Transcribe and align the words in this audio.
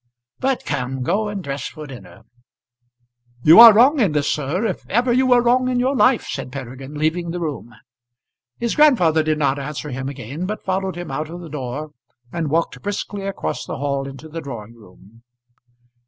But, 0.39 0.65
come, 0.65 1.03
go 1.03 1.27
and 1.29 1.43
dress 1.43 1.67
for 1.67 1.85
dinner." 1.85 2.23
"You 3.43 3.59
are 3.59 3.71
wrong 3.71 3.99
in 3.99 4.13
this, 4.13 4.27
sir, 4.31 4.65
if 4.65 4.83
ever 4.89 5.13
you 5.13 5.27
were 5.27 5.43
wrong 5.43 5.69
in 5.69 5.79
your 5.79 5.95
life," 5.95 6.25
said 6.25 6.51
Peregrine, 6.51 6.95
leaving 6.95 7.29
the 7.29 7.39
room. 7.39 7.75
His 8.57 8.73
grandfather 8.73 9.21
did 9.21 9.37
not 9.37 9.59
answer 9.59 9.91
him 9.91 10.09
again, 10.09 10.47
but 10.47 10.65
followed 10.65 10.95
him 10.95 11.11
out 11.11 11.29
of 11.29 11.41
the 11.41 11.49
door, 11.49 11.91
and 12.33 12.49
walked 12.49 12.81
briskly 12.81 13.27
across 13.27 13.63
the 13.63 13.77
hall 13.77 14.07
into 14.07 14.27
the 14.27 14.41
drawing 14.41 14.73
room. 14.73 15.21